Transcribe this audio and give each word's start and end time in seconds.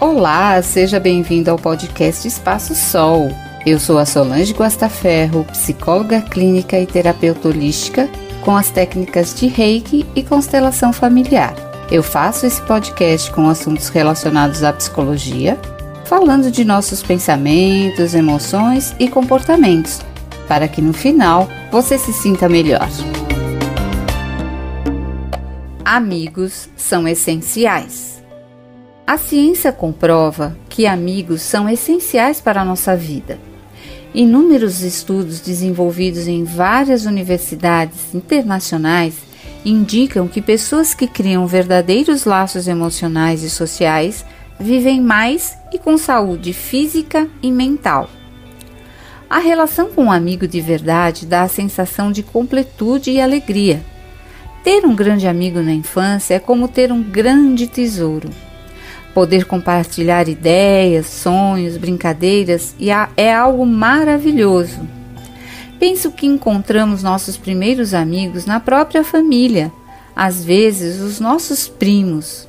Olá, 0.00 0.62
seja 0.62 1.00
bem-vindo 1.00 1.50
ao 1.50 1.58
podcast 1.58 2.28
Espaço 2.28 2.72
Sol. 2.72 3.32
Eu 3.66 3.80
sou 3.80 3.98
a 3.98 4.06
Solange 4.06 4.52
Guastaferro, 4.52 5.42
psicóloga 5.46 6.20
clínica 6.20 6.78
e 6.78 6.86
terapeuta 6.86 7.48
holística 7.48 8.08
com 8.44 8.56
as 8.56 8.70
técnicas 8.70 9.34
de 9.34 9.48
Reiki 9.48 10.06
e 10.14 10.22
constelação 10.22 10.92
familiar. 10.92 11.52
Eu 11.90 12.04
faço 12.04 12.46
esse 12.46 12.62
podcast 12.62 13.28
com 13.32 13.48
assuntos 13.48 13.88
relacionados 13.88 14.62
à 14.62 14.72
psicologia, 14.72 15.58
falando 16.04 16.48
de 16.48 16.64
nossos 16.64 17.02
pensamentos, 17.02 18.14
emoções 18.14 18.94
e 19.00 19.08
comportamentos, 19.08 20.00
para 20.46 20.68
que 20.68 20.80
no 20.80 20.92
final 20.92 21.48
você 21.72 21.98
se 21.98 22.12
sinta 22.12 22.48
melhor. 22.48 22.88
Amigos 25.84 26.68
são 26.76 27.08
essenciais. 27.08 28.17
A 29.08 29.16
ciência 29.16 29.72
comprova 29.72 30.54
que 30.68 30.86
amigos 30.86 31.40
são 31.40 31.66
essenciais 31.66 32.42
para 32.42 32.60
a 32.60 32.64
nossa 32.64 32.94
vida. 32.94 33.38
Inúmeros 34.12 34.82
estudos 34.82 35.40
desenvolvidos 35.40 36.28
em 36.28 36.44
várias 36.44 37.06
universidades 37.06 38.14
internacionais 38.14 39.14
indicam 39.64 40.28
que 40.28 40.42
pessoas 40.42 40.92
que 40.92 41.06
criam 41.06 41.46
verdadeiros 41.46 42.26
laços 42.26 42.68
emocionais 42.68 43.42
e 43.42 43.48
sociais 43.48 44.26
vivem 44.60 45.00
mais 45.00 45.56
e 45.72 45.78
com 45.78 45.96
saúde 45.96 46.52
física 46.52 47.26
e 47.42 47.50
mental. 47.50 48.10
A 49.30 49.38
relação 49.38 49.88
com 49.88 50.04
um 50.04 50.12
amigo 50.12 50.46
de 50.46 50.60
verdade 50.60 51.24
dá 51.24 51.44
a 51.44 51.48
sensação 51.48 52.12
de 52.12 52.22
completude 52.22 53.10
e 53.12 53.22
alegria. 53.22 53.82
Ter 54.62 54.84
um 54.84 54.94
grande 54.94 55.26
amigo 55.26 55.62
na 55.62 55.72
infância 55.72 56.34
é 56.34 56.38
como 56.38 56.68
ter 56.68 56.92
um 56.92 57.02
grande 57.02 57.66
tesouro. 57.66 58.28
Poder 59.14 59.46
compartilhar 59.46 60.28
ideias, 60.28 61.06
sonhos, 61.06 61.76
brincadeiras 61.76 62.74
é 63.16 63.32
algo 63.32 63.66
maravilhoso. 63.66 64.80
Penso 65.78 66.10
que 66.10 66.26
encontramos 66.26 67.02
nossos 67.02 67.36
primeiros 67.36 67.94
amigos 67.94 68.44
na 68.46 68.58
própria 68.60 69.04
família, 69.04 69.72
às 70.14 70.44
vezes 70.44 71.00
os 71.00 71.20
nossos 71.20 71.68
primos. 71.68 72.48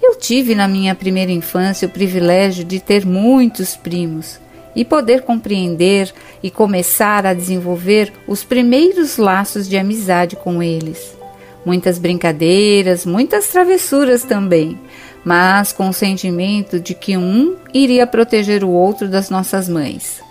Eu 0.00 0.16
tive 0.16 0.54
na 0.54 0.68
minha 0.68 0.94
primeira 0.94 1.32
infância 1.32 1.88
o 1.88 1.90
privilégio 1.90 2.64
de 2.64 2.78
ter 2.78 3.04
muitos 3.04 3.74
primos 3.74 4.38
e 4.76 4.84
poder 4.84 5.22
compreender 5.22 6.12
e 6.42 6.50
começar 6.50 7.24
a 7.26 7.34
desenvolver 7.34 8.12
os 8.26 8.44
primeiros 8.44 9.16
laços 9.16 9.68
de 9.68 9.76
amizade 9.76 10.36
com 10.36 10.62
eles. 10.62 11.16
Muitas 11.64 11.98
brincadeiras, 11.98 13.06
muitas 13.06 13.48
travessuras 13.48 14.22
também, 14.24 14.78
mas 15.24 15.72
com 15.72 15.88
o 15.88 15.92
sentimento 15.92 16.78
de 16.78 16.94
que 16.94 17.16
um 17.16 17.56
iria 17.72 18.06
proteger 18.06 18.62
o 18.62 18.68
outro 18.68 19.08
das 19.08 19.30
nossas 19.30 19.68
mães. 19.68 20.22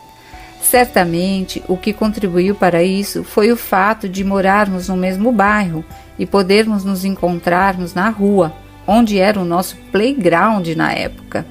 Certamente, 0.61 1.61
o 1.67 1.75
que 1.75 1.91
contribuiu 1.91 2.55
para 2.55 2.83
isso 2.83 3.23
foi 3.23 3.51
o 3.51 3.57
fato 3.57 4.07
de 4.07 4.23
morarmos 4.23 4.87
no 4.87 4.95
mesmo 4.95 5.31
bairro 5.31 5.83
e 6.17 6.25
podermos 6.25 6.83
nos 6.83 7.03
encontrarmos 7.03 7.93
na 7.93 8.09
rua, 8.09 8.53
onde 8.87 9.19
era 9.19 9.39
o 9.39 9.45
nosso 9.45 9.75
playground 9.91 10.67
na 10.69 10.93
época. 10.93 11.45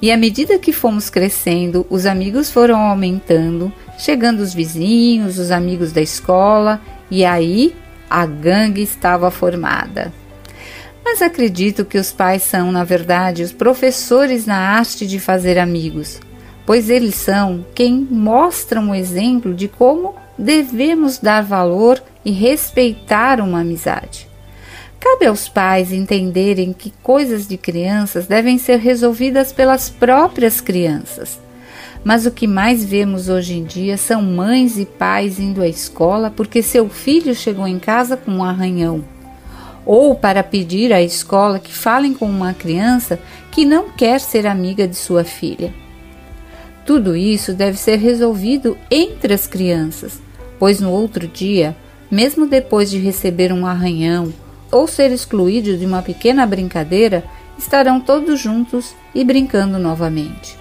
E 0.00 0.10
à 0.10 0.16
medida 0.16 0.58
que 0.58 0.72
fomos 0.72 1.08
crescendo, 1.08 1.86
os 1.88 2.06
amigos 2.06 2.50
foram 2.50 2.80
aumentando, 2.80 3.72
chegando 3.98 4.40
os 4.40 4.52
vizinhos, 4.52 5.38
os 5.38 5.50
amigos 5.50 5.92
da 5.92 6.00
escola, 6.00 6.80
e 7.10 7.24
aí 7.24 7.74
a 8.10 8.26
gangue 8.26 8.82
estava 8.82 9.30
formada. 9.30 10.12
Mas 11.04 11.20
acredito 11.20 11.84
que 11.84 11.98
os 11.98 12.12
pais 12.12 12.42
são, 12.42 12.70
na 12.70 12.84
verdade, 12.84 13.42
os 13.42 13.52
professores 13.52 14.46
na 14.46 14.56
arte 14.56 15.06
de 15.06 15.18
fazer 15.18 15.58
amigos, 15.58 16.20
pois 16.64 16.88
eles 16.88 17.16
são 17.16 17.66
quem 17.74 18.06
mostram 18.10 18.90
o 18.90 18.94
exemplo 18.94 19.52
de 19.52 19.66
como 19.66 20.14
devemos 20.38 21.18
dar 21.18 21.42
valor 21.42 22.02
e 22.24 22.30
respeitar 22.30 23.40
uma 23.40 23.60
amizade. 23.60 24.28
Cabe 25.00 25.26
aos 25.26 25.48
pais 25.48 25.92
entenderem 25.92 26.72
que 26.72 26.92
coisas 27.02 27.48
de 27.48 27.56
crianças 27.56 28.28
devem 28.28 28.56
ser 28.56 28.78
resolvidas 28.78 29.52
pelas 29.52 29.90
próprias 29.90 30.60
crianças. 30.60 31.40
Mas 32.04 32.24
o 32.24 32.30
que 32.30 32.46
mais 32.46 32.84
vemos 32.84 33.28
hoje 33.28 33.54
em 33.54 33.64
dia 33.64 33.96
são 33.96 34.22
mães 34.22 34.78
e 34.78 34.86
pais 34.86 35.40
indo 35.40 35.60
à 35.60 35.68
escola 35.68 36.30
porque 36.30 36.62
seu 36.62 36.88
filho 36.88 37.34
chegou 37.34 37.66
em 37.66 37.80
casa 37.80 38.16
com 38.16 38.30
um 38.30 38.44
arranhão 38.44 39.04
ou 39.84 40.14
para 40.14 40.42
pedir 40.42 40.92
à 40.92 41.02
escola 41.02 41.58
que 41.58 41.72
falem 41.72 42.14
com 42.14 42.26
uma 42.26 42.54
criança 42.54 43.18
que 43.50 43.64
não 43.64 43.90
quer 43.90 44.20
ser 44.20 44.46
amiga 44.46 44.86
de 44.86 44.96
sua 44.96 45.24
filha. 45.24 45.72
Tudo 46.86 47.14
isso 47.14 47.52
deve 47.52 47.78
ser 47.78 47.96
resolvido 47.96 48.76
entre 48.90 49.32
as 49.32 49.46
crianças, 49.46 50.20
pois 50.58 50.80
no 50.80 50.90
outro 50.90 51.28
dia, 51.28 51.76
mesmo 52.10 52.46
depois 52.46 52.90
de 52.90 52.98
receber 52.98 53.52
um 53.52 53.66
arranhão 53.66 54.32
ou 54.70 54.88
ser 54.88 55.12
excluído 55.12 55.76
de 55.76 55.84
uma 55.84 56.02
pequena 56.02 56.46
brincadeira, 56.46 57.22
estarão 57.58 58.00
todos 58.00 58.40
juntos 58.40 58.94
e 59.14 59.22
brincando 59.24 59.78
novamente. 59.78 60.56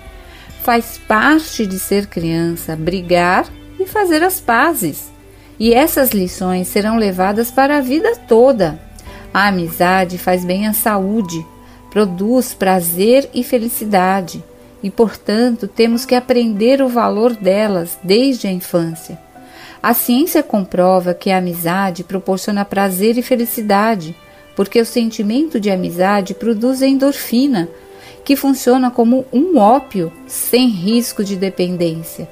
Faz 0.61 0.99
parte 1.07 1.65
de 1.65 1.79
ser 1.79 2.05
criança 2.05 2.75
brigar 2.75 3.47
e 3.79 3.85
fazer 3.87 4.21
as 4.21 4.39
pazes. 4.39 5.11
E 5.59 5.73
essas 5.73 6.11
lições 6.11 6.67
serão 6.67 6.97
levadas 6.97 7.49
para 7.49 7.77
a 7.77 7.81
vida 7.81 8.15
toda. 8.27 8.79
A 9.33 9.47
amizade 9.47 10.17
faz 10.17 10.43
bem 10.43 10.67
à 10.67 10.73
saúde, 10.73 11.45
produz 11.89 12.53
prazer 12.53 13.29
e 13.33 13.43
felicidade, 13.43 14.43
e, 14.83 14.89
portanto, 14.89 15.67
temos 15.67 16.05
que 16.05 16.15
aprender 16.15 16.81
o 16.81 16.89
valor 16.89 17.35
delas 17.35 17.97
desde 18.03 18.47
a 18.47 18.51
infância. 18.51 19.17
A 19.81 19.93
ciência 19.93 20.43
comprova 20.43 21.13
que 21.13 21.31
a 21.31 21.37
amizade 21.37 22.03
proporciona 22.03 22.65
prazer 22.65 23.17
e 23.17 23.21
felicidade, 23.21 24.15
porque 24.55 24.79
o 24.81 24.85
sentimento 24.85 25.59
de 25.59 25.71
amizade 25.71 26.33
produz 26.33 26.81
endorfina, 26.81 27.69
que 28.25 28.35
funciona 28.35 28.91
como 28.91 29.25
um 29.31 29.57
ópio 29.57 30.11
sem 30.27 30.69
risco 30.69 31.23
de 31.23 31.35
dependência. 31.35 32.29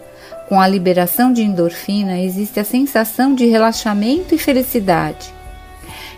Com 0.48 0.60
a 0.60 0.68
liberação 0.68 1.32
de 1.32 1.44
endorfina 1.44 2.20
existe 2.20 2.60
a 2.60 2.64
sensação 2.64 3.34
de 3.34 3.46
relaxamento 3.46 4.36
e 4.36 4.38
felicidade. 4.38 5.39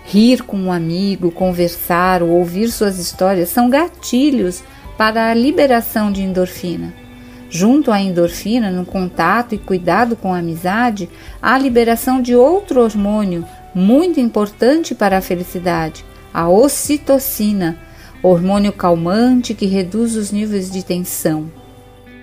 Rir 0.03 0.43
com 0.43 0.57
um 0.57 0.71
amigo, 0.71 1.31
conversar 1.31 2.21
ou 2.21 2.29
ouvir 2.29 2.69
suas 2.71 2.99
histórias 2.99 3.49
são 3.49 3.69
gatilhos 3.69 4.63
para 4.97 5.29
a 5.29 5.33
liberação 5.33 6.11
de 6.11 6.21
endorfina. 6.21 6.93
Junto 7.49 7.91
à 7.91 7.99
endorfina, 7.99 8.71
no 8.71 8.85
contato 8.85 9.53
e 9.53 9.57
cuidado 9.57 10.15
com 10.15 10.33
a 10.33 10.39
amizade, 10.39 11.09
há 11.41 11.55
a 11.55 11.59
liberação 11.59 12.21
de 12.21 12.35
outro 12.35 12.81
hormônio 12.81 13.45
muito 13.75 14.19
importante 14.19 14.95
para 14.95 15.17
a 15.17 15.21
felicidade, 15.21 16.05
a 16.33 16.49
ocitocina, 16.49 17.77
hormônio 18.23 18.71
calmante 18.71 19.53
que 19.53 19.65
reduz 19.65 20.15
os 20.15 20.31
níveis 20.31 20.71
de 20.71 20.83
tensão. 20.83 21.60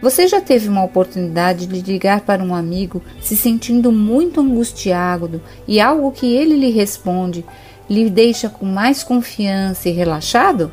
Você 0.00 0.28
já 0.28 0.40
teve 0.40 0.68
uma 0.68 0.84
oportunidade 0.84 1.66
de 1.66 1.80
ligar 1.80 2.20
para 2.20 2.42
um 2.42 2.54
amigo 2.54 3.02
se 3.20 3.36
sentindo 3.36 3.90
muito 3.90 4.40
angustiado 4.40 5.42
e 5.66 5.80
algo 5.80 6.12
que 6.12 6.26
ele 6.26 6.56
lhe 6.56 6.70
responde 6.70 7.44
lhe 7.88 8.10
deixa 8.10 8.48
com 8.48 8.66
mais 8.66 9.02
confiança 9.02 9.88
e 9.88 9.92
relaxado? 9.92 10.70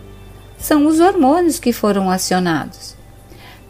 São 0.58 0.86
os 0.86 1.00
hormônios 1.00 1.60
que 1.60 1.72
foram 1.72 2.10
acionados. 2.10 2.96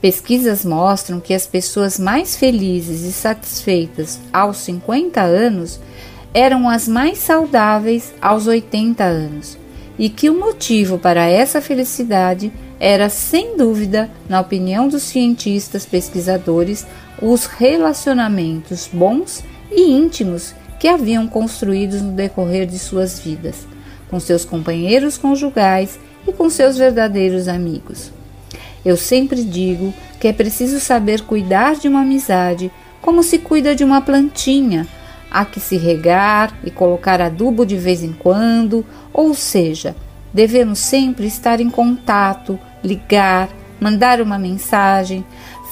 Pesquisas 0.01 0.65
mostram 0.65 1.19
que 1.19 1.33
as 1.33 1.47
pessoas 1.47 1.97
mais 1.97 2.35
felizes 2.35 3.01
e 3.01 3.11
satisfeitas 3.11 4.19
aos 4.33 4.57
50 4.57 5.21
anos 5.21 5.79
eram 6.33 6.67
as 6.69 6.87
mais 6.87 7.19
saudáveis 7.19 8.13
aos 8.21 8.45
80 8.45 9.03
anos, 9.03 9.57
e 9.97 10.09
que 10.09 10.29
o 10.29 10.37
motivo 10.37 10.99
para 10.99 11.25
essa 11.25 11.61
felicidade 11.61 12.51
era, 12.79 13.09
sem 13.09 13.57
dúvida, 13.57 14.09
na 14.27 14.41
opinião 14.41 14.87
dos 14.87 15.03
cientistas 15.03 15.85
pesquisadores, 15.85 16.85
os 17.21 17.45
relacionamentos 17.45 18.89
bons 18.91 19.43
e 19.71 19.91
íntimos 19.91 20.53
que 20.79 20.87
haviam 20.87 21.27
construídos 21.27 22.01
no 22.01 22.11
decorrer 22.11 22.65
de 22.65 22.77
suas 22.77 23.19
vidas, 23.19 23.65
com 24.09 24.19
seus 24.19 24.43
companheiros 24.43 25.17
conjugais 25.17 25.97
e 26.27 26.33
com 26.33 26.49
seus 26.49 26.77
verdadeiros 26.77 27.47
amigos. 27.47 28.11
Eu 28.83 28.97
sempre 28.97 29.43
digo 29.43 29.93
que 30.19 30.27
é 30.27 30.33
preciso 30.33 30.79
saber 30.79 31.21
cuidar 31.21 31.75
de 31.75 31.87
uma 31.87 32.01
amizade 32.01 32.71
como 33.01 33.23
se 33.23 33.39
cuida 33.39 33.75
de 33.75 33.83
uma 33.83 34.01
plantinha. 34.01 34.87
Há 35.31 35.43
que 35.43 35.59
se 35.59 35.77
regar 35.77 36.57
e 36.63 36.71
colocar 36.71 37.19
adubo 37.21 37.65
de 37.65 37.77
vez 37.77 38.03
em 38.03 38.13
quando, 38.13 38.85
ou 39.11 39.33
seja, 39.33 39.95
devemos 40.33 40.79
sempre 40.79 41.25
estar 41.25 41.59
em 41.59 41.69
contato, 41.69 42.59
ligar, 42.85 43.49
mandar 43.79 44.21
uma 44.21 44.37
mensagem, 44.37 45.25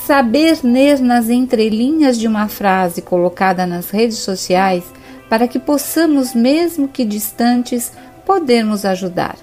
saber 0.05 0.59
ler 0.63 0.99
nas 0.99 1.29
entrelinhas 1.29 2.17
de 2.17 2.27
uma 2.27 2.47
frase 2.47 3.01
colocada 3.01 3.65
nas 3.65 3.89
redes 3.89 4.17
sociais 4.17 4.83
para 5.29 5.47
que 5.47 5.59
possamos, 5.59 6.33
mesmo 6.33 6.87
que 6.87 7.05
distantes, 7.05 7.93
podermos 8.25 8.85
ajudar. 8.85 9.37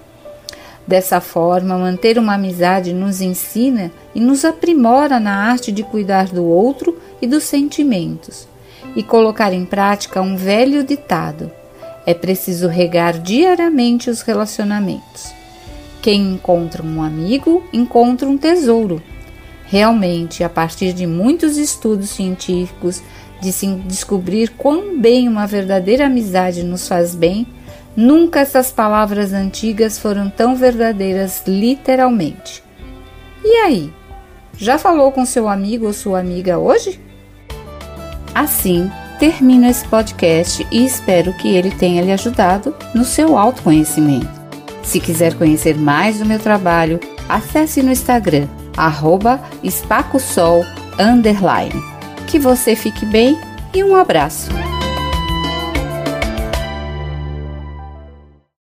Dessa 0.87 1.20
forma, 1.20 1.78
manter 1.78 2.19
uma 2.19 2.34
amizade 2.34 2.93
nos 2.93 3.20
ensina 3.20 3.90
e 4.14 4.20
nos 4.20 4.44
aprimora 4.44 5.20
na 5.20 5.37
arte 5.37 5.70
de 5.70 5.82
cuidar 5.82 6.26
do 6.26 6.44
outro 6.44 6.99
e 7.22 7.26
dos 7.26 7.44
sentimentos, 7.44 8.49
e 8.96 9.02
colocar 9.02 9.52
em 9.52 9.64
prática 9.64 10.20
um 10.20 10.37
velho 10.37 10.82
ditado: 10.82 11.50
é 12.05 12.14
preciso 12.14 12.67
regar 12.67 13.19
diariamente 13.19 14.11
os 14.11 14.22
relacionamentos. 14.22 15.39
Quem 16.02 16.32
encontra 16.32 16.82
um 16.82 17.02
amigo 17.02 17.62
encontra 17.73 18.29
um 18.29 18.38
tesouro. 18.38 19.02
Realmente, 19.67 20.43
a 20.43 20.49
partir 20.49 20.93
de 20.93 21.06
muitos 21.06 21.58
estudos 21.58 22.11
científicos, 22.11 23.02
de 23.41 23.52
se 23.52 23.67
descobrir 23.87 24.50
quão 24.50 24.99
bem 24.99 25.29
uma 25.29 25.47
verdadeira 25.47 26.06
amizade 26.06 26.62
nos 26.62 26.88
faz 26.88 27.14
bem, 27.14 27.47
nunca 27.97 28.41
essas 28.41 28.70
palavras 28.70 29.32
antigas 29.32 29.99
foram 29.99 30.31
tão 30.31 30.56
verdadeiras 30.56 31.43
literalmente. 31.47 32.62
E 33.44 33.56
aí? 33.58 33.93
Já 34.56 34.79
falou 34.79 35.12
com 35.12 35.25
seu 35.25 35.49
amigo 35.49 35.87
ou 35.87 35.93
sua 35.93 36.19
amiga 36.19 36.58
hoje? 36.58 37.00
Assim, 38.35 38.91
termino 39.19 39.67
esse 39.67 39.87
podcast 39.87 40.67
e 40.70 40.85
espero 40.85 41.32
que 41.35 41.49
ele 41.49 41.70
tenha 41.70 42.03
lhe 42.03 42.12
ajudado 42.12 42.75
no 42.94 43.05
seu 43.05 43.38
autoconhecimento. 43.38 44.39
Se 44.82 45.00
quiser 45.00 45.35
conhecer 45.35 45.77
mais 45.77 46.19
do 46.19 46.27
meu 46.27 46.38
trabalho, 46.38 46.99
acesse 47.29 47.82
no 47.82 47.93
Instagram, 47.93 48.49
arroba 48.77 49.41
espacosol. 49.62 50.65
Que 52.27 52.38
você 52.38 52.77
fique 52.77 53.05
bem 53.06 53.38
e 53.75 53.82
um 53.82 53.97
abraço. 53.97 54.50